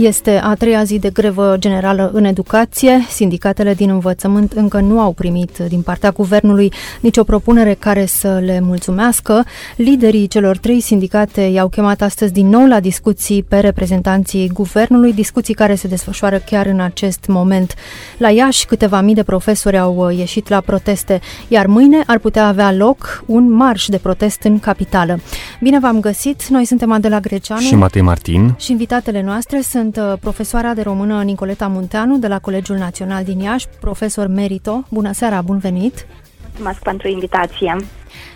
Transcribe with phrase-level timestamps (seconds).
[0.00, 3.04] Este a treia zi de grevă generală în educație.
[3.08, 8.60] Sindicatele din învățământ încă nu au primit din partea guvernului nicio propunere care să le
[8.60, 9.44] mulțumească.
[9.76, 15.54] Liderii celor trei sindicate i-au chemat astăzi din nou la discuții pe reprezentanții guvernului, discuții
[15.54, 17.74] care se desfășoară chiar în acest moment.
[18.18, 22.72] La Iași, câteva mii de profesori au ieșit la proteste, iar mâine ar putea avea
[22.72, 25.18] loc un marș de protest în capitală.
[25.60, 26.48] Bine v-am găsit!
[26.48, 30.82] Noi suntem Adela Greceanu și Matei Martin și invitatele noastre sunt sunt uh, profesoara de
[30.82, 34.84] română Nicoleta Munteanu de la Colegiul Național din Iași, profesor Merito.
[34.90, 36.06] Bună seara, bun venit!
[36.46, 37.76] Mulțumesc pentru invitație!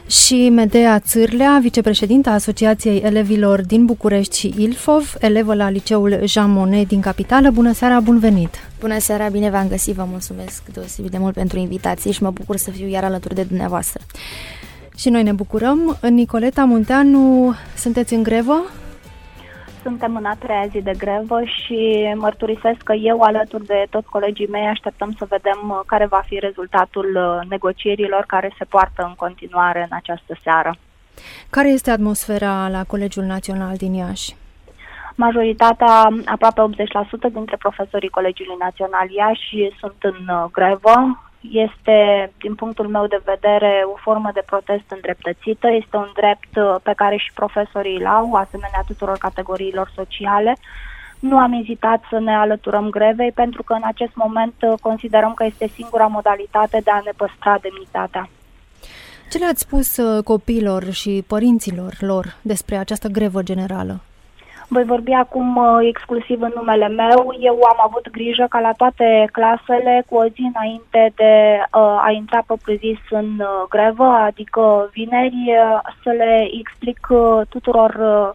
[0.06, 6.88] Și Medea Țârlea, vicepreședinta Asociației Elevilor din București și Ilfov, elevă la liceul Jean Monnet
[6.88, 7.50] din Capitală.
[7.50, 8.54] Bună seara, bun venit!
[8.80, 12.56] Bună seara, bine v-am găsit, vă mulțumesc deosebit de mult pentru invitație și mă bucur
[12.56, 14.02] să fiu iar alături de dumneavoastră.
[14.96, 15.98] Și noi ne bucurăm.
[16.10, 18.62] Nicoleta Munteanu, sunteți în grevă?
[19.82, 24.46] Suntem în a treia zi de grevă și mărturisesc că eu, alături de toți colegii
[24.46, 29.14] mei, așteptăm să vedem uh, care va fi rezultatul uh, negocierilor care se poartă în
[29.14, 30.76] continuare în această seară.
[31.50, 34.36] Care este atmosfera la Colegiul Național din Iași?
[35.14, 36.60] Majoritatea, aproape
[37.28, 40.94] 80% dintre profesorii Colegiului Național Iași sunt în uh, grevă
[41.40, 46.76] este, din punctul meu de vedere, o formă de protest îndreptățită, este un drept uh,
[46.82, 50.56] pe care și profesorii îl au, asemenea tuturor categoriilor sociale.
[51.18, 55.44] Nu am ezitat să ne alăturăm grevei pentru că în acest moment uh, considerăm că
[55.44, 58.28] este singura modalitate de a ne păstra demnitatea.
[59.30, 64.00] Ce le-ați spus uh, copiilor și părinților lor despre această grevă generală?
[64.72, 67.34] Voi vorbi acum uh, exclusiv în numele meu.
[67.40, 72.10] Eu am avut grijă ca la toate clasele, cu o zi înainte de uh, a
[72.10, 78.28] intra propriu-zis în uh, grevă, adică vineri, uh, să le explic uh, tuturor uh,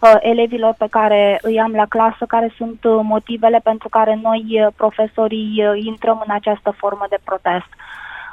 [0.00, 4.44] uh, elevilor pe care îi am la clasă care sunt uh, motivele pentru care noi,
[4.50, 7.70] uh, profesorii, uh, intrăm în această formă de protest.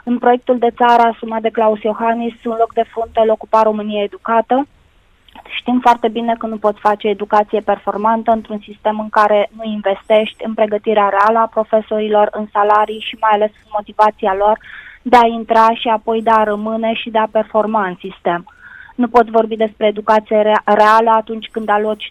[0.03, 4.03] În proiectul de țară asumat de Claus Iohannis, un loc de frunte îl ocupa România
[4.03, 4.67] Educată,
[5.49, 10.43] Știm foarte bine că nu poți face educație performantă într-un sistem în care nu investești
[10.45, 14.59] în pregătirea reală a profesorilor, în salarii și mai ales în motivația lor
[15.01, 18.45] de a intra și apoi de a rămâne și de a performa în sistem.
[18.95, 22.07] Nu poți vorbi despre educație reală atunci când aloci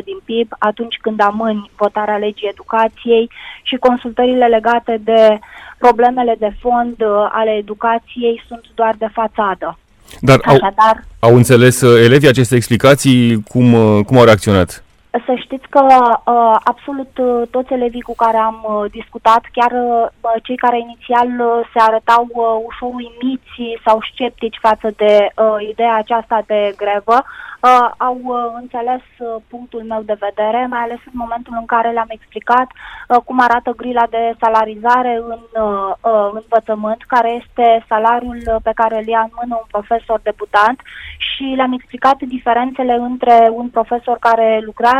[0.00, 3.30] 2% din PIB, atunci când amâni votarea legii educației
[3.62, 5.38] și consultările legate de
[5.78, 9.78] problemele de fond uh, ale educației sunt doar de fațadă.
[10.20, 13.42] Dar Așadar, au, au înțeles uh, elevii aceste explicații?
[13.48, 14.82] Cum, uh, cum au reacționat?
[15.10, 20.32] Să știți că uh, absolut uh, toți elevii cu care am uh, discutat, chiar uh,
[20.42, 25.94] cei care inițial uh, se arătau uh, ușor uimiți sau sceptici față de uh, ideea
[25.96, 31.16] aceasta de grevă, uh, au uh, înțeles uh, punctul meu de vedere, mai ales în
[31.24, 37.02] momentul în care le-am explicat uh, cum arată grila de salarizare în uh, uh, învățământ,
[37.06, 40.80] care este salariul pe care îl ia în mână un profesor debutant
[41.18, 44.96] și le-am explicat diferențele între un profesor care lucrează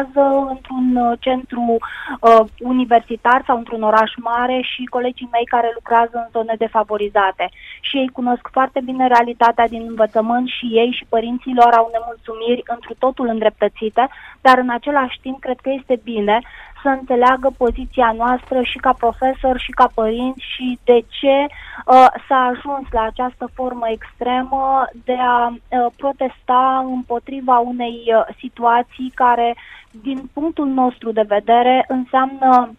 [0.50, 1.76] într-un uh, centru
[2.20, 7.48] uh, universitar sau într-un oraș mare și colegii mei care lucrează în zone defavorizate.
[7.81, 12.62] Și ei cunosc foarte bine realitatea din învățământ și ei și părinții lor au nemulțumiri
[12.66, 14.08] întru totul îndreptățite,
[14.41, 16.41] dar în același timp cred că este bine
[16.82, 22.40] să înțeleagă poziția noastră și ca profesor și ca părinți și de ce uh, s-a
[22.52, 29.56] ajuns la această formă extremă de a uh, protesta împotriva unei uh, situații care,
[29.90, 32.70] din punctul nostru de vedere, înseamnă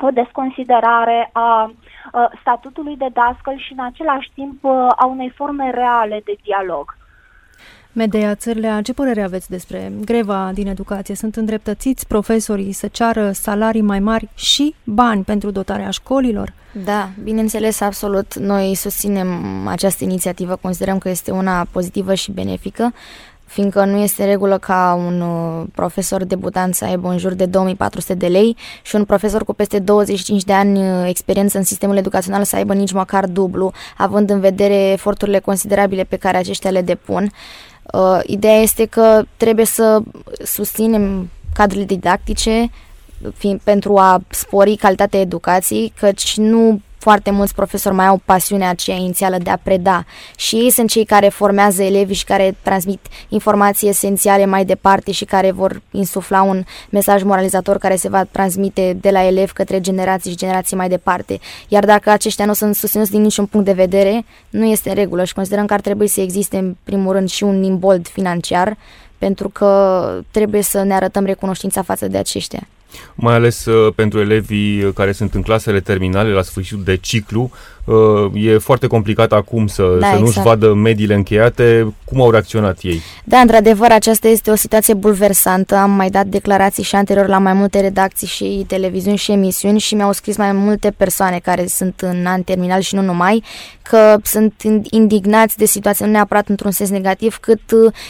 [0.00, 5.70] o desconsiderare a uh, statutului de dascăl și în același timp uh, a unei forme
[5.70, 6.96] reale de dialog.
[7.92, 11.14] Medea Țârlea, ce părere aveți despre greva din educație?
[11.14, 16.52] Sunt îndreptățiți profesorii să ceară salarii mai mari și bani pentru dotarea școlilor?
[16.84, 18.34] Da, bineînțeles, absolut.
[18.38, 19.28] Noi susținem
[19.66, 22.92] această inițiativă, considerăm că este una pozitivă și benefică,
[23.44, 28.14] fiindcă nu este regulă ca un uh, profesor debutant să aibă în jur de 2400
[28.14, 32.44] de lei și un profesor cu peste 25 de ani uh, experiență în sistemul educațional
[32.44, 37.22] să aibă nici măcar dublu, având în vedere eforturile considerabile pe care aceștia le depun.
[37.22, 37.30] Uh,
[38.22, 40.02] ideea este că trebuie să
[40.44, 42.70] susținem cadrele didactice
[43.34, 48.96] fiind, pentru a spori calitatea educației, căci nu foarte mulți profesori mai au pasiunea aceea
[48.96, 50.04] inițială de a preda
[50.36, 55.24] și ei sunt cei care formează elevii și care transmit informații esențiale mai departe și
[55.24, 60.30] care vor insufla un mesaj moralizator care se va transmite de la elevi către generații
[60.30, 61.38] și generații mai departe.
[61.68, 65.24] Iar dacă aceștia nu sunt susținuți din niciun punct de vedere, nu este în regulă
[65.24, 68.76] și considerăm că ar trebui să existe în primul rând și un imbold financiar
[69.18, 72.68] pentru că trebuie să ne arătăm recunoștința față de aceștia
[73.14, 77.50] mai ales uh, pentru elevii uh, care sunt în clasele terminale la sfârșitul de ciclu.
[77.84, 80.20] Uh, e foarte complicat acum să, da, să exact.
[80.20, 81.94] nu-și vadă mediile încheiate.
[82.04, 83.00] Cum au reacționat ei?
[83.24, 85.74] Da, într-adevăr, aceasta este o situație bulversantă.
[85.76, 89.94] Am mai dat declarații și anterior la mai multe redacții și televiziuni și emisiuni și
[89.94, 93.42] mi-au scris mai multe persoane care sunt în an terminal și nu numai,
[93.82, 97.60] că sunt indignați de situație, nu neapărat într-un sens negativ, cât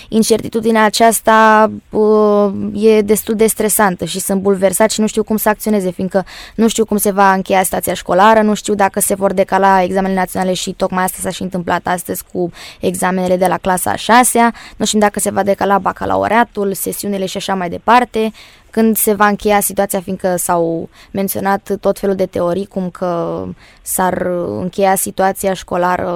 [0.09, 5.49] incertitudinea aceasta uh, e destul de stresantă și sunt bulversați și nu știu cum să
[5.49, 6.25] acționeze, fiindcă
[6.55, 10.19] nu știu cum se va încheia stația școlară, nu știu dacă se vor decala examenele
[10.19, 12.51] naționale și tocmai asta s-a și întâmplat astăzi cu
[12.81, 17.37] examenele de la clasa a 6 nu știu dacă se va decala bacalaureatul, sesiunile și
[17.37, 18.33] așa mai departe.
[18.71, 23.45] Când se va încheia situația, fiindcă s-au menționat tot felul de teorii, cum că
[23.83, 24.27] s-ar
[24.61, 26.09] încheia situația școlară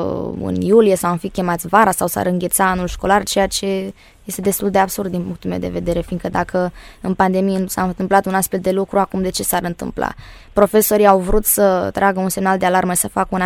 [0.42, 4.40] în iulie sau am fi chemați vara sau s-ar îngheța anul școlar, ceea ce este
[4.40, 8.26] destul de absurd din punctul meu de vedere, fiindcă dacă în pandemie nu s-a întâmplat
[8.26, 10.14] un astfel de lucru, acum de ce s-ar întâmpla?
[10.52, 13.40] Profesorii au vrut să tragă un semnal de alarmă, să facă un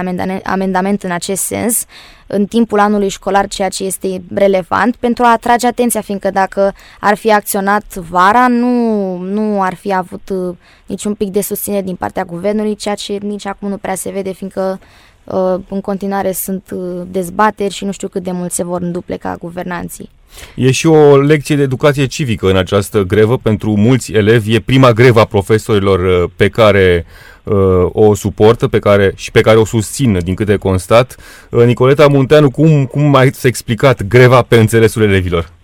[0.44, 1.84] amendament în acest sens
[2.26, 7.14] în timpul anului școlar, ceea ce este relevant, pentru a atrage atenția, fiindcă dacă ar
[7.14, 12.24] fi acționat vara, nu, nu ar fi avut uh, niciun pic de susținere din partea
[12.24, 14.80] guvernului, ceea ce nici acum nu prea se vede, fiindcă
[15.24, 19.36] uh, în continuare sunt uh, dezbateri și nu știu cât de mult se vor îndupleca
[19.40, 20.10] guvernanții.
[20.54, 24.54] E și o lecție de educație civică în această grevă pentru mulți elevi.
[24.54, 27.06] E prima grevă a profesorilor uh, pe care
[27.42, 27.56] uh,
[27.92, 31.16] o suportă pe care, și pe care o susțin din câte constat.
[31.50, 35.56] Uh, Nicoleta Munteanu, cum, cum ai explicat greva pe înțelesul elevilor?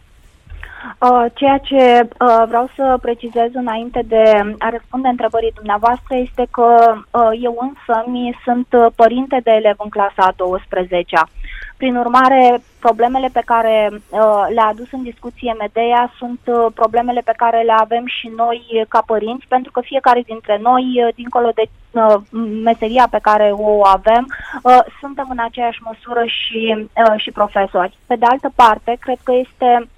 [0.99, 4.23] Uh, ceea ce uh, vreau să precizez înainte de
[4.59, 6.69] a răspunde întrebării dumneavoastră este că
[7.11, 11.29] uh, eu însă mi sunt părinte de elev în clasa a 12 -a.
[11.77, 17.35] Prin urmare, problemele pe care uh, le-a adus în discuție Medea sunt uh, problemele pe
[17.37, 21.65] care le avem și noi ca părinți, pentru că fiecare dintre noi, uh, dincolo de
[21.91, 22.17] uh,
[22.63, 24.25] meseria pe care o avem,
[24.63, 27.99] uh, suntem în aceeași măsură și, uh, și profesori.
[28.07, 29.89] Pe de altă parte, cred că este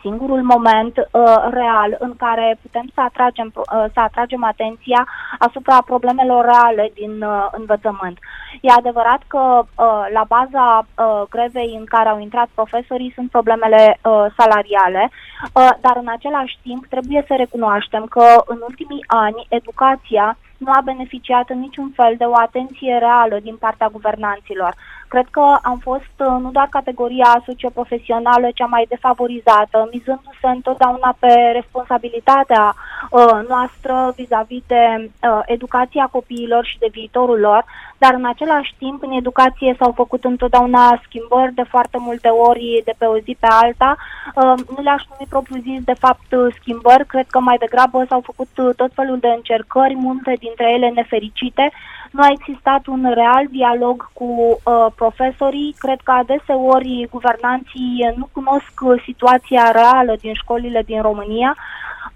[0.00, 5.08] singurul moment uh, real în care putem să atragem, uh, să atragem atenția
[5.38, 8.18] asupra problemelor reale din uh, învățământ.
[8.60, 13.98] E adevărat că uh, la baza uh, grevei în care au intrat profesorii sunt problemele
[14.02, 20.36] uh, salariale, uh, dar în același timp trebuie să recunoaștem că în ultimii ani educația
[20.58, 24.74] nu a beneficiat în niciun fel de o atenție reală din partea guvernanților.
[25.08, 31.32] Cred că am fost uh, nu doar categoria socioprofesională cea mai defavorizată, mizându-se întotdeauna pe
[31.52, 32.74] responsabilitatea
[33.10, 37.64] uh, noastră vis-a-vis de uh, educația copiilor și de viitorul lor,
[37.98, 42.94] dar în același timp în educație s-au făcut întotdeauna schimbări de foarte multe ori de
[42.98, 43.96] pe o zi pe alta.
[44.34, 46.30] Uh, nu le-aș numi propriu-zis de fapt
[46.60, 50.88] schimbări, cred că mai degrabă s-au făcut uh, tot felul de încercări, multe dintre ele
[50.88, 51.72] nefericite,
[52.12, 55.74] nu a existat un real dialog cu uh, profesorii.
[55.78, 61.56] Cred că adeseori guvernanții nu cunosc situația reală din școlile din România.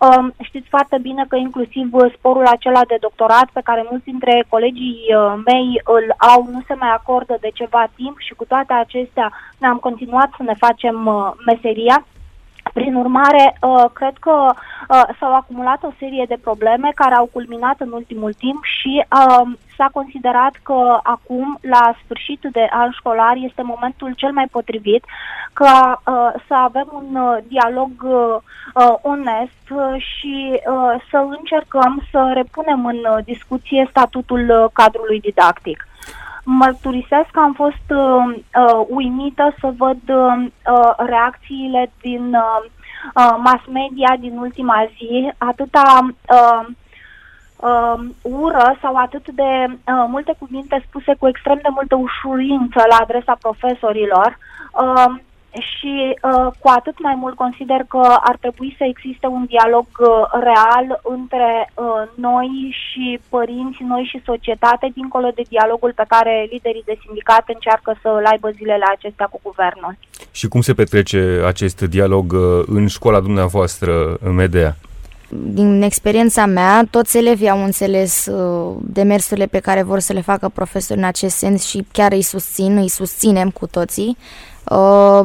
[0.09, 4.99] Uh, știți foarte bine că inclusiv sporul acela de doctorat pe care mulți dintre colegii
[5.09, 9.33] uh, mei îl au nu se mai acordă de ceva timp și cu toate acestea
[9.59, 12.07] ne-am continuat să ne facem uh, meseria.
[12.73, 17.81] Prin urmare, uh, cred că uh, s-au acumulat o serie de probleme care au culminat
[17.81, 19.47] în ultimul timp și uh,
[19.77, 25.05] s-a considerat că acum, la sfârșit de an școlar, este momentul cel mai potrivit
[25.53, 26.03] ca
[26.47, 27.91] să avem un dialog
[29.03, 30.61] onest și
[31.11, 35.89] să încercăm să repunem în discuție statutul cadrului didactic
[36.45, 42.71] mărturisesc că am fost uh, uh, uimită să văd uh, uh, reacțiile din uh,
[43.15, 46.67] uh, mass media din ultima zi, atâta uh,
[47.57, 52.97] uh, ură sau atât de uh, multe cuvinte spuse cu extrem de multă ușurință la
[52.97, 54.39] adresa profesorilor.
[54.73, 55.15] Uh,
[55.53, 60.09] și uh, cu atât mai mult consider că ar trebui să existe un dialog uh,
[60.49, 62.51] real între uh, noi
[62.83, 68.27] și părinți, noi și societate, dincolo de dialogul pe care liderii de sindicat încearcă să-l
[68.31, 69.97] aibă zilele acestea cu guvernul.
[70.31, 74.77] Și cum se petrece acest dialog uh, în școala dumneavoastră, în Medea?
[75.33, 80.49] Din experiența mea, toți elevii au înțeles uh, demersurile pe care vor să le facă
[80.49, 84.17] profesorii în acest sens și chiar îi susțin, îi susținem cu toții.
[84.65, 85.21] Uh,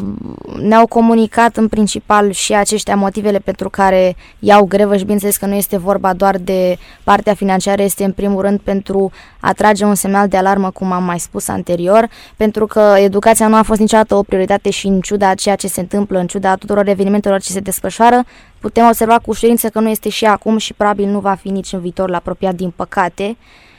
[0.62, 5.54] ne-au comunicat în principal și aceștia motivele pentru care iau grevă și bineînțeles că nu
[5.54, 10.28] este vorba doar de partea financiară, este în primul rând pentru a trage un semnal
[10.28, 14.24] de alarmă, cum am mai spus anterior, pentru că educația nu a fost niciodată o
[14.24, 18.24] prioritate și în ciuda ceea ce se întâmplă, în ciuda tuturor evenimentelor ce se desfășoară,
[18.60, 21.74] putem observa cu ușurință că nu este și acum și probabil nu va fi nici
[21.74, 23.38] în viitorul apropiat, din păcate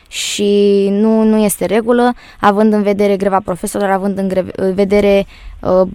[0.09, 5.27] și nu, nu este regulă, având în vedere greva profesorilor, având în, greve, în vedere
[5.61, 5.89] uh,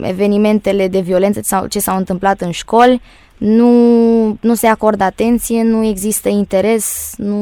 [0.00, 3.00] evenimentele de violență sau ce s-au întâmplat în școli,
[3.38, 7.36] nu, nu se acordă atenție, nu există interes, nu,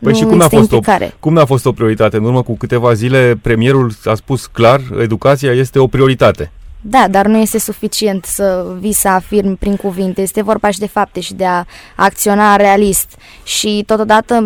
[0.00, 1.04] păi nu și cum a fost implicare.
[1.04, 2.16] O, cum a fost o prioritate?
[2.16, 6.52] În urmă cu câteva zile, premierul a spus clar, educația este o prioritate.
[6.80, 10.20] Da, dar nu este suficient să vii să afirmi prin cuvinte.
[10.20, 11.64] Este vorba și de fapte și de a
[11.96, 13.16] acționa realist.
[13.44, 14.40] Și totodată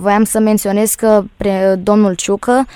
[0.00, 2.66] voiam să menționez că pre, domnul Ciucă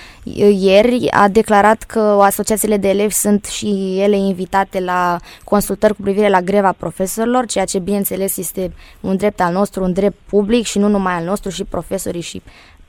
[0.59, 6.29] ieri a declarat că asociațiile de elevi sunt și ele invitate la consultări cu privire
[6.29, 10.79] la greva profesorilor, ceea ce bineînțeles este un drept al nostru, un drept public și
[10.79, 12.43] nu numai al nostru și profesorii și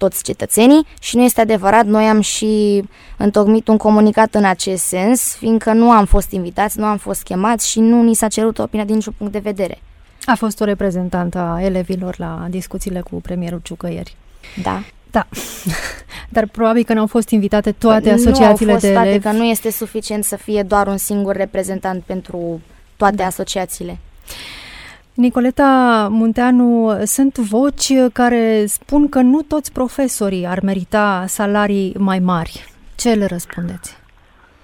[0.03, 2.83] toți cetățenii și nu este adevărat, noi am și
[3.17, 7.69] întocmit un comunicat în acest sens, fiindcă nu am fost invitați, nu am fost chemați
[7.69, 9.81] și nu ni s-a cerut opinia din niciun punct de vedere.
[10.25, 14.15] A fost o reprezentantă a elevilor la discuțiile cu premierul Ciucă ieri.
[14.63, 14.83] Da.
[15.11, 15.27] Da,
[16.35, 19.23] dar probabil că n-au fost invitate toate asociațiile nu au fost de toate, elevi.
[19.23, 22.61] că nu este suficient să fie doar un singur reprezentant pentru
[22.95, 23.25] toate da.
[23.25, 23.97] asociațiile.
[25.13, 32.65] Nicoleta Munteanu, sunt voci care spun că nu toți profesorii ar merita salarii mai mari.
[32.95, 34.01] Ce le răspundeți?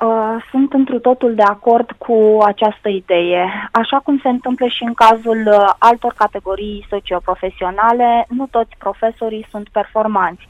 [0.01, 3.69] Uh, sunt întru totul de acord cu această idee.
[3.71, 9.69] Așa cum se întâmplă și în cazul uh, altor categorii socioprofesionale, nu toți profesorii sunt
[9.71, 10.47] performanți.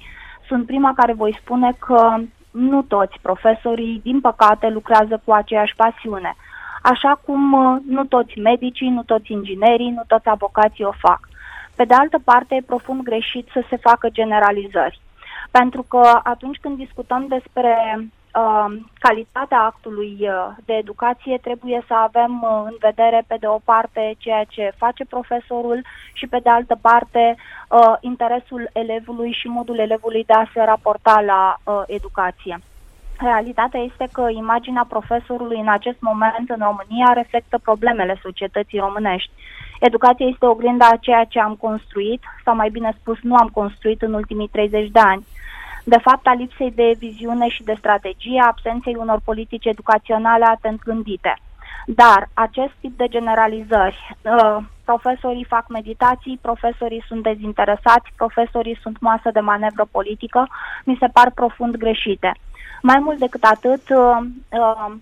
[0.47, 2.15] Sunt prima care voi spune că
[2.51, 6.35] nu toți profesorii, din păcate, lucrează cu aceeași pasiune.
[6.81, 11.19] Așa cum uh, nu toți medicii, nu toți inginerii, nu toți avocații o fac.
[11.75, 14.99] Pe de altă parte, e profund greșit să se facă generalizări.
[15.51, 22.41] Pentru că atunci când discutăm despre uh, calitatea actului uh, de educație trebuie să avem
[22.41, 25.81] uh, în vedere pe de o parte ceea ce face profesorul
[26.13, 27.35] și pe de altă parte
[27.69, 32.59] uh, interesul elevului și modul elevului de a se raporta la uh, educație.
[33.21, 39.31] Realitatea este că imaginea profesorului în acest moment în România reflectă problemele societății românești.
[39.79, 44.01] Educația este oglinda a ceea ce am construit, sau mai bine spus, nu am construit
[44.01, 45.25] în ultimii 30 de ani
[45.83, 50.83] de fapt a lipsei de viziune și de strategie, a absenței unor politici educaționale atent
[50.83, 51.33] gândite.
[51.85, 59.29] Dar acest tip de generalizări, uh, profesorii fac meditații, profesorii sunt dezinteresați, profesorii sunt masă
[59.33, 60.47] de manevră politică,
[60.83, 62.31] mi se par profund greșite.
[62.81, 64.17] Mai mult decât atât, uh,
[64.51, 64.93] uh,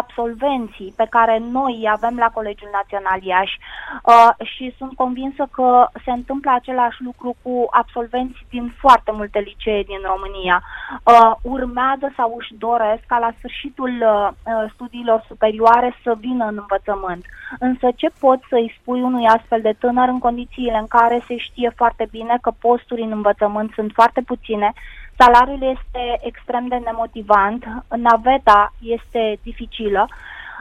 [0.00, 5.86] absolvenții pe care noi îi avem la Colegiul Național Iași uh, și sunt convinsă că
[6.04, 10.62] se întâmplă același lucru cu absolvenții din foarte multe licee din România.
[11.04, 14.28] Uh, urmează sau își doresc ca la sfârșitul uh,
[14.74, 17.24] studiilor superioare să vină în învățământ.
[17.58, 21.72] Însă ce poți să-i spui unui astfel de tânăr în condițiile în care se știe
[21.76, 24.72] foarte bine că posturi în învățământ sunt foarte puține,
[25.18, 27.64] Salariul este extrem de nemotivant,
[27.96, 30.08] naveta este dificilă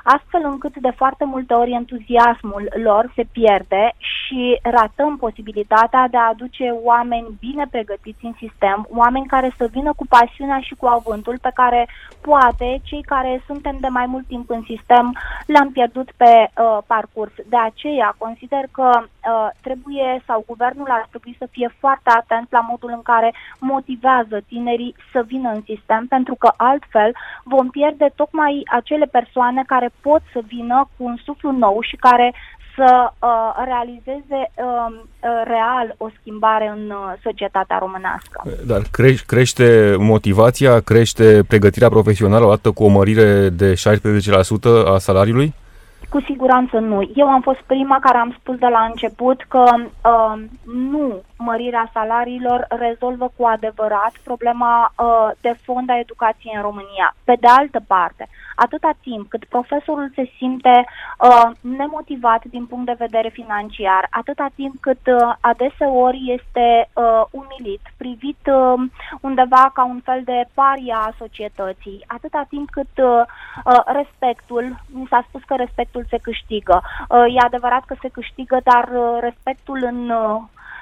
[0.03, 6.27] astfel încât de foarte multe ori entuziasmul lor se pierde și ratăm posibilitatea de a
[6.27, 11.37] aduce oameni bine pregătiți în sistem, oameni care să vină cu pasiunea și cu avântul
[11.41, 11.87] pe care
[12.21, 17.31] poate cei care suntem de mai mult timp în sistem l-am pierdut pe uh, parcurs.
[17.49, 22.59] De aceea consider că uh, trebuie sau guvernul ar trebui să fie foarte atent la
[22.59, 27.11] modul în care motivează tinerii să vină în sistem, pentru că altfel
[27.43, 32.33] vom pierde tocmai acele persoane care pot să vină cu un suflu nou și care
[32.75, 33.29] să uh,
[33.65, 35.01] realizeze uh,
[35.43, 38.41] real o schimbare în uh, societatea românească.
[38.67, 43.75] Dar cre- crește motivația, crește pregătirea profesională odată cu o mărire de 16%
[44.93, 45.53] a salariului?
[46.09, 47.11] Cu siguranță nu.
[47.15, 52.67] Eu am fost prima care am spus de la început că uh, nu mărirea salariilor
[52.69, 57.15] rezolvă cu adevărat problema uh, de fond a educației în România.
[57.23, 60.85] Pe de altă parte, atâta timp cât profesorul se simte
[61.19, 67.81] uh, nemotivat din punct de vedere financiar, atâta timp cât uh, adeseori este uh, umilit,
[67.97, 68.73] privit uh,
[69.21, 73.21] undeva ca un fel de paria a societății, atâta timp cât uh,
[73.65, 76.81] uh, respectul, mi s-a spus că respectul se câștigă.
[77.09, 80.41] Uh, e adevărat că se câștigă, dar uh, respectul în uh,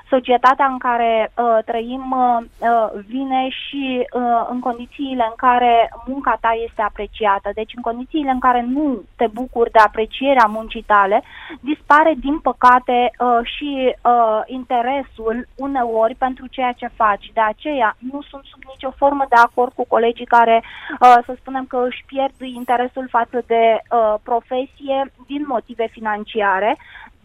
[0.10, 6.38] societatea în care uh, trăim uh, uh, vine și uh, în condițiile în care munca
[6.42, 7.50] ta este apreciată.
[7.54, 11.24] Deci în condițiile în care nu te bucuri de aprecierea muncii tale,
[11.60, 17.32] dispare din păcate uh, și uh, interesul uneori pentru ceea ce faci.
[17.34, 21.66] De aceea nu sunt sub nicio formă de acord cu colegii care, uh, să spunem
[21.66, 26.78] că își pierd interesul față de uh, profesie din motive financiare,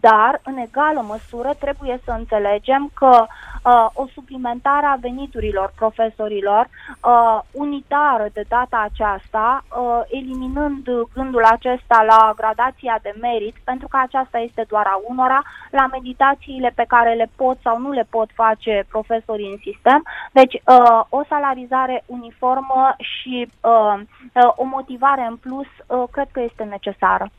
[0.09, 7.39] dar în egală măsură trebuie să înțelegem că uh, o suplimentare a veniturilor profesorilor uh,
[7.51, 14.37] unitară de data aceasta, uh, eliminând gândul acesta la gradația de merit, pentru că aceasta
[14.37, 18.85] este doar a unora, la meditațiile pe care le pot sau nu le pot face
[18.89, 20.03] profesorii în sistem.
[20.31, 23.99] Deci uh, o salarizare uniformă și uh,
[24.33, 27.29] uh, o motivare în plus uh, cred că este necesară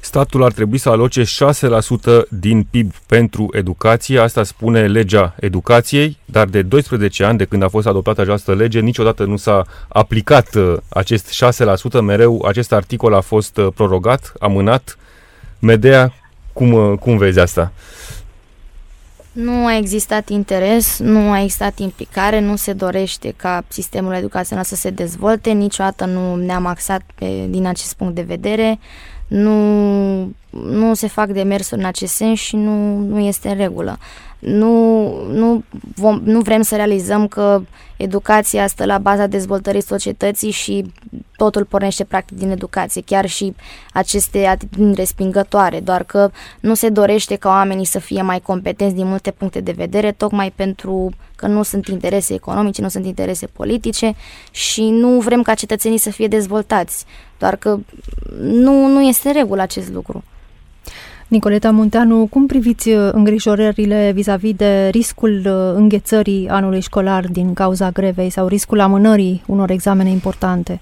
[0.00, 1.26] statul ar trebui să aloce 6%
[2.28, 7.68] din PIB pentru educație, asta spune legea educației, dar de 12 ani de când a
[7.68, 11.44] fost adoptată această lege, niciodată nu s-a aplicat uh, acest
[11.98, 14.98] 6%, mereu acest articol a fost uh, prorogat, amânat.
[15.58, 16.12] Medea,
[16.52, 17.72] cum, uh, cum vezi asta?
[19.32, 24.74] Nu a existat interes, nu a existat implicare, nu se dorește ca sistemul educațional să
[24.74, 28.78] se dezvolte, niciodată nu ne-am axat pe, din acest punct de vedere
[29.30, 33.98] nu, nu se fac demersuri în acest sens și nu, nu este în regulă.
[34.40, 35.62] Nu, nu,
[35.94, 37.62] vom, nu vrem să realizăm că
[37.96, 40.92] educația stă la baza dezvoltării societății și
[41.36, 43.54] totul pornește practic din educație, chiar și
[43.92, 46.30] aceste atitudini respingătoare, doar că
[46.60, 50.52] nu se dorește ca oamenii să fie mai competenți din multe puncte de vedere, tocmai
[50.56, 54.14] pentru că nu sunt interese economice, nu sunt interese politice
[54.50, 57.04] și nu vrem ca cetățenii să fie dezvoltați,
[57.38, 57.78] doar că
[58.40, 60.24] nu, nu este regulă acest lucru.
[61.30, 67.90] Nicoleta Munteanu, cum priviți uh, îngrijorările vis-a-vis de riscul uh, înghețării anului școlar din cauza
[67.90, 70.80] grevei sau riscul amânării unor examene importante?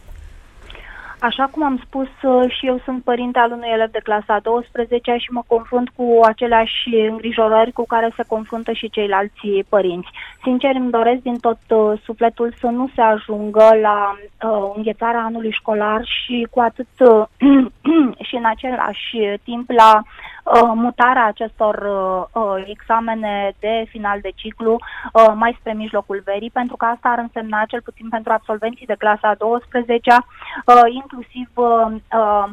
[1.21, 5.17] Așa cum am spus, uh, și eu sunt părinte al unui elev de clasa 12
[5.17, 10.09] și mă confrunt cu aceleași îngrijorări cu care se confruntă și ceilalți părinți.
[10.43, 15.51] Sincer, îmi doresc din tot uh, sufletul să nu se ajungă la uh, înghețarea anului
[15.51, 17.25] școlar și cu atât uh,
[18.29, 20.29] și în același timp la uh,
[20.75, 26.77] mutarea acestor uh, uh, examene de final de ciclu uh, mai spre mijlocul verii, pentru
[26.77, 32.45] că asta ar însemna, cel puțin pentru absolvenții de clasa 12 uh, inclusiv uh, uh,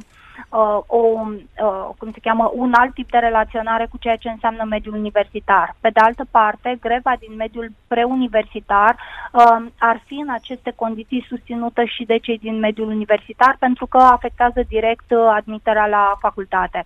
[0.49, 4.63] uh, o, uh, cum se cheamă, un alt tip de relaționare cu ceea ce înseamnă
[4.69, 5.75] mediul universitar.
[5.81, 8.95] Pe de altă parte, greva din mediul preuniversitar
[9.31, 13.97] uh, ar fi în aceste condiții susținută și de cei din mediul universitar pentru că
[13.97, 16.85] afectează direct uh, admiterea la facultate.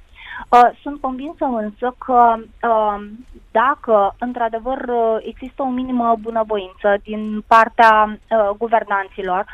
[0.49, 3.05] Uh, sunt convinsă însă că uh,
[3.51, 8.17] dacă într-adevăr uh, există o minimă bunăvoință din partea
[8.57, 9.45] guvernanților,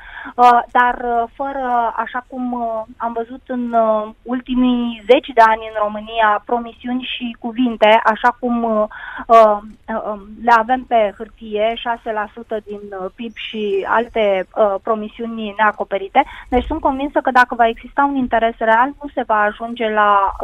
[0.72, 2.56] dar fără, așa cum
[2.98, 3.76] am văzut în
[4.22, 8.88] ultimii zeci de ani în România, promisiuni și cuvinte, așa cum
[10.44, 11.74] le avem pe hârtie,
[12.60, 12.80] 6% din
[13.16, 14.48] PIB și alte
[14.84, 19.40] promisiuni neacoperite, deci sunt convinsă că dacă va exista un interes real, nu se va
[19.42, 20.36] ajunge la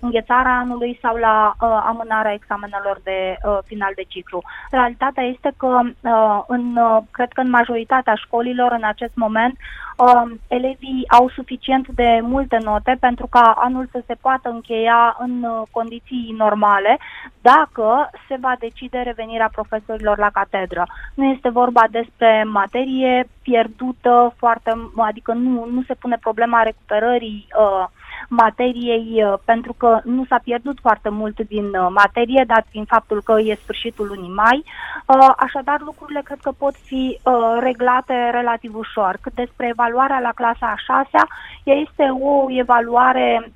[0.00, 4.42] înghețarea anului sau la uh, amânarea examenelor de uh, final de ciclu.
[4.70, 9.56] Realitatea este că uh, în, uh, cred că în majoritatea școlilor în acest moment
[9.96, 15.42] uh, elevii au suficient de multe note pentru ca anul să se poată încheia în
[15.42, 16.98] uh, condiții normale
[17.40, 20.86] dacă se va decide revenirea profesorilor la catedră.
[21.14, 27.86] Nu este vorba despre materie pierdută, foarte, adică nu, nu se pune problema recuperării uh,
[28.28, 33.22] materiei, uh, pentru că nu s-a pierdut foarte mult din uh, materie, dat fiind faptul
[33.22, 34.64] că e sfârșitul lunii mai.
[35.06, 37.18] Uh, așadar, lucrurile cred că pot fi
[37.58, 39.18] reglate relativ ușor.
[39.20, 41.26] Cât despre evaluarea la clasa a șasea,
[41.64, 43.52] ea este o evaluare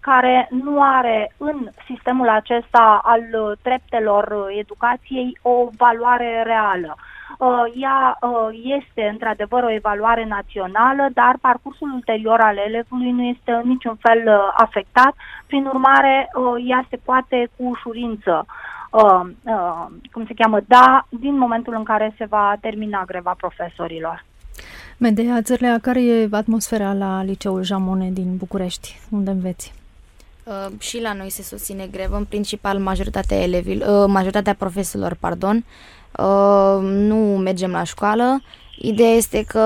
[0.00, 6.96] care nu are în sistemul acesta al treptelor educației o valoare reală.
[7.38, 13.52] Uh, ea uh, este într-adevăr o evaluare națională, dar parcursul ulterior al elevului nu este
[13.52, 15.14] în niciun fel uh, afectat,
[15.46, 16.30] prin urmare
[16.66, 18.46] ea se poate cu ușurință
[18.90, 24.24] uh, uh, cum se cheamă, da, din momentul în care se va termina greva profesorilor.
[25.00, 29.72] Medea Țărlea, care e atmosfera la Liceul Jamone din București, unde înveți?
[30.44, 35.64] Uh, și la noi se susține grevă, în principal majoritatea elevilor, uh, majoritatea profesorilor, pardon,
[36.18, 38.42] uh, nu mergem la școală.
[38.78, 39.64] Ideea este că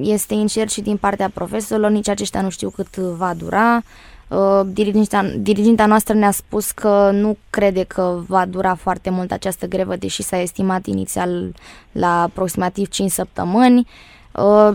[0.00, 3.82] este incert și din partea profesorilor, nici aceștia nu știu cât va dura.
[4.28, 9.66] Uh, diriginta, diriginta noastră ne-a spus că nu crede că va dura foarte mult această
[9.66, 11.54] grevă, deși s-a estimat inițial
[11.92, 13.78] la aproximativ 5 săptămâni.
[13.78, 14.16] Uh,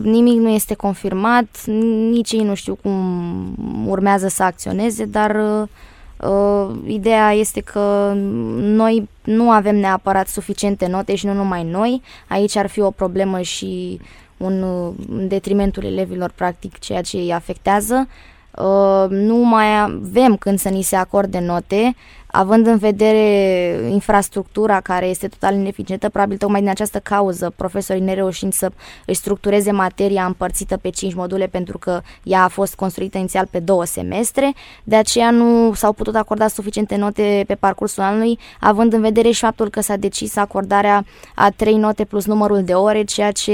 [0.02, 1.66] nimic nu este confirmat,
[2.12, 2.96] nici ei nu știu cum
[3.88, 5.68] urmează să acționeze, dar uh,
[6.30, 8.14] uh, ideea este că
[8.56, 12.02] noi nu avem neapărat suficiente note și nu numai noi.
[12.28, 14.00] Aici ar fi o problemă și
[14.38, 14.64] un,
[15.10, 18.08] în detrimentul elevilor, practic, ceea ce îi afectează.
[18.58, 21.96] Uh, nu mai avem când să ni se acorde note,
[22.36, 28.54] având în vedere infrastructura care este total ineficientă, probabil tocmai din această cauză profesorii nereușind
[28.54, 28.72] să
[29.06, 33.60] își structureze materia împărțită pe 5 module pentru că ea a fost construită inițial pe
[33.60, 39.02] două semestre, de aceea nu s-au putut acorda suficiente note pe parcursul anului, având în
[39.02, 43.32] vedere și faptul că s-a decis acordarea a 3 note plus numărul de ore, ceea
[43.32, 43.52] ce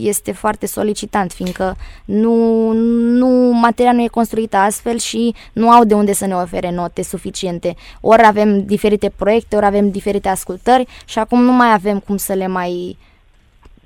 [0.00, 5.94] este foarte solicitant, fiindcă nu, nu materia nu e construită astfel și nu au de
[5.94, 7.76] unde să ne ofere note suficiente
[8.10, 12.32] ori avem diferite proiecte, ori avem diferite ascultări și acum nu mai avem cum să
[12.32, 12.98] le mai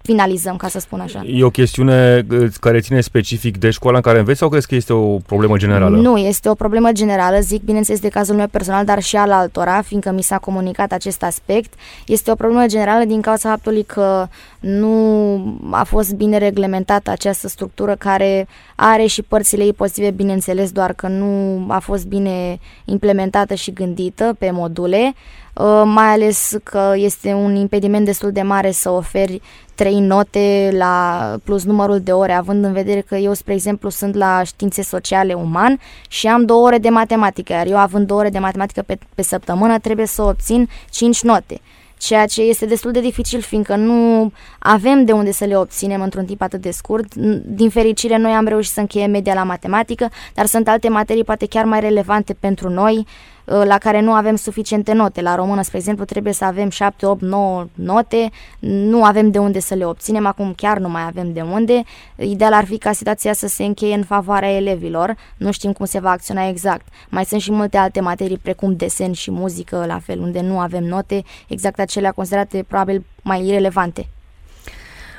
[0.07, 1.25] finalizăm, ca să spun așa.
[1.27, 4.75] E o chestiune uh, care ține specific de școala în care înveți sau crezi că
[4.75, 5.97] este o problemă generală?
[5.97, 9.83] Nu, este o problemă generală, zic, bineînțeles, de cazul meu personal, dar și al altora,
[9.83, 11.75] fiindcă mi s-a comunicat acest aspect.
[12.07, 14.27] Este o problemă generală din cauza faptului că
[14.61, 20.93] nu a fost bine reglementată această structură care are și părțile ei pozitive, bineînțeles, doar
[20.93, 25.15] că nu a fost bine implementată și gândită pe module.
[25.55, 29.41] Uh, mai ales că este un impediment destul de mare să oferi
[29.75, 34.15] trei note la plus numărul de ore, având în vedere că eu, spre exemplu, sunt
[34.15, 38.29] la științe sociale uman și am două ore de matematică, iar eu având două ore
[38.29, 41.61] de matematică pe, pe săptămână trebuie să obțin 5 note
[41.99, 46.25] ceea ce este destul de dificil, fiindcă nu avem de unde să le obținem într-un
[46.25, 47.15] timp atât de scurt.
[47.45, 51.47] Din fericire, noi am reușit să încheiem media la matematică, dar sunt alte materii poate
[51.47, 55.23] chiar mai relevante pentru noi, Uh, la care nu avem suficiente note.
[55.23, 59.61] La română, spre exemplu, trebuie să avem 7, 8, 9 note, nu avem de unde
[59.61, 61.83] să le obținem, acum chiar nu mai avem de unde.
[62.17, 66.01] Ideal ar fi ca situația să se încheie în favoarea elevilor, nu știm cum se
[66.01, 66.87] va acționa exact.
[67.09, 70.85] Mai sunt și multe alte materii, precum desen și muzică, la fel, unde nu avem
[70.85, 74.09] note, exact acelea considerate probabil mai irelevante.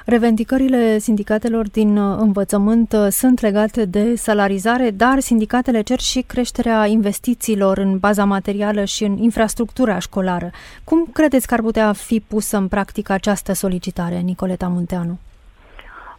[0.06, 6.86] Revendicările sindicatelor din uh, învățământ uh, sunt legate de salarizare, dar sindicatele cer și creșterea
[6.86, 10.52] investițiilor în baza materială și în infrastructura școlară.
[10.84, 15.18] Cum credeți că ar putea fi pusă în practică această solicitare, Nicoleta Munteanu?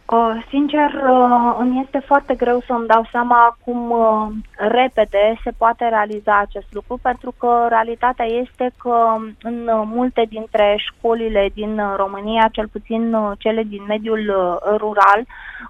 [0.09, 5.87] Uh, sincer, uh, îmi este foarte greu să-mi dau seama cum uh, repede se poate
[5.87, 12.67] realiza acest lucru, pentru că realitatea este că în multe dintre școlile din România, cel
[12.67, 15.19] puțin uh, cele din mediul uh, rural,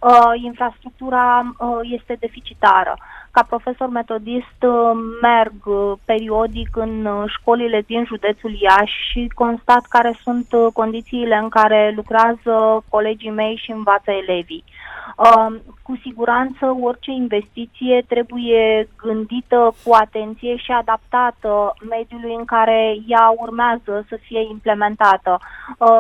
[0.01, 2.97] uh, infrastructura este deficitară.
[3.37, 4.65] Ca profesor metodist
[5.21, 5.53] merg
[6.05, 13.29] periodic în școlile din județul Iași și constat care sunt condițiile în care lucrează colegii
[13.31, 14.63] mei și învață elevii.
[15.81, 24.05] Cu siguranță, orice investiție trebuie gândită cu atenție și adaptată mediului în care ea urmează
[24.09, 25.39] să fie implementată.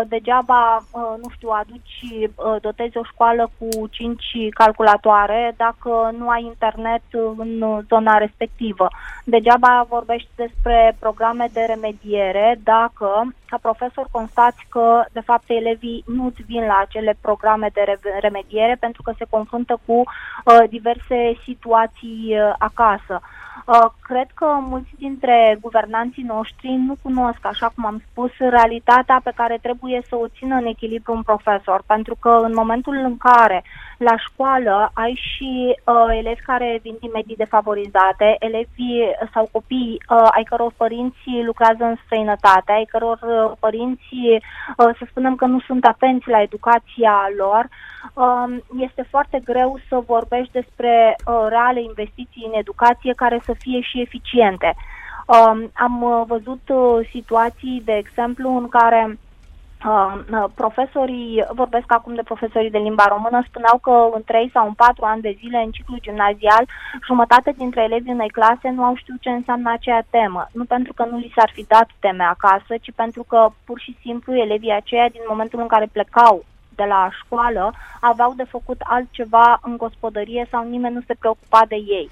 [0.07, 2.29] Degeaba, nu știu, aduci,
[2.61, 7.03] dotezi o școală cu 5 calculatoare dacă nu ai internet
[7.37, 8.87] în zona respectivă.
[9.23, 16.41] Degeaba vorbești despre programe de remediere dacă ca profesor constați că, de fapt, elevii nu-ți
[16.41, 22.53] vin la acele programe de remediere pentru că se confruntă cu uh, diverse situații uh,
[22.57, 23.21] acasă.
[23.21, 23.36] Uh,
[24.01, 29.57] cred că mulți dintre guvernanții noștri nu cunosc, așa cum am spus, realitatea pe care
[29.61, 33.63] trebuie să o țină în echilibru un profesor, pentru că în momentul în care
[33.97, 38.91] la școală ai și uh, elevi care vin din medii defavorizate, elevi
[39.33, 45.03] sau copii uh, ai căror părinți lucrează în străinătate, ai căror uh, părinți, uh, să
[45.09, 47.67] spunem că nu sunt atenți la educația lor,
[48.13, 53.79] uh, este foarte greu să vorbești despre uh, reale investiții în educație care să fie
[53.81, 54.75] și eficiente.
[55.25, 59.17] Uh, am uh, văzut uh, situații, de exemplu, în care
[59.85, 64.73] Uh, profesorii, vorbesc acum de profesorii de limba română, spuneau că în 3 sau în
[64.73, 66.65] 4 ani de zile în ciclu gimnazial,
[67.05, 70.47] jumătate dintre elevii unei clase nu au știut ce înseamnă aceea temă.
[70.51, 73.97] Nu pentru că nu li s-ar fi dat teme acasă, ci pentru că pur și
[74.01, 79.59] simplu elevii aceia, din momentul în care plecau de la școală, aveau de făcut altceva
[79.61, 82.09] în gospodărie sau nimeni nu se preocupa de ei.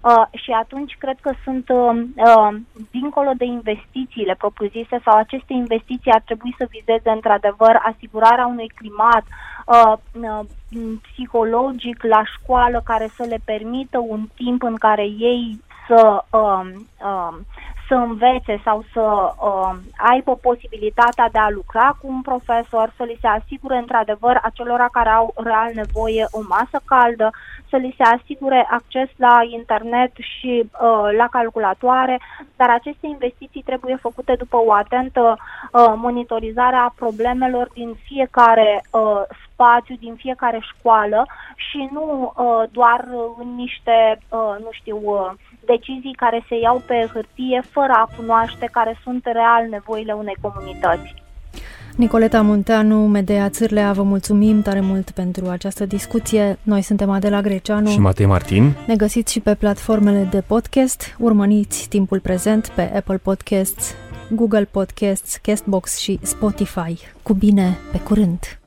[0.00, 2.56] Uh, și atunci cred că sunt uh, uh,
[2.90, 9.24] dincolo de investițiile propriu-zise sau aceste investiții ar trebui să vizeze într-adevăr asigurarea unui climat
[9.66, 10.40] uh, uh,
[11.02, 16.62] psihologic la școală care să le permită un timp în care ei să uh,
[17.04, 17.36] uh,
[17.90, 23.18] să învețe sau să uh, aibă posibilitatea de a lucra cu un profesor, să li
[23.20, 27.30] se asigure într-adevăr acelora care au real nevoie o masă caldă,
[27.70, 32.20] să li se asigure acces la internet și uh, la calculatoare,
[32.56, 39.22] dar aceste investiții trebuie făcute după o atentă uh, monitorizare a problemelor din fiecare uh,
[39.60, 42.04] spațiu, din fiecare școală și nu
[42.36, 43.08] uh, doar
[43.40, 43.96] în niște,
[44.28, 45.30] uh, nu știu, uh,
[45.64, 51.14] decizii care se iau pe hârtie fără a cunoaște care sunt real nevoile unei comunități.
[51.96, 56.58] Nicoleta Munteanu, Medea Țârlea, vă mulțumim tare mult pentru această discuție.
[56.62, 58.72] Noi suntem Adela Greceanu și Matei Martin.
[58.86, 61.16] Ne găsiți și pe platformele de podcast.
[61.18, 63.94] Urmăriți timpul prezent pe Apple Podcasts,
[64.30, 66.98] Google Podcasts, Castbox și Spotify.
[67.22, 68.59] Cu bine, pe curând!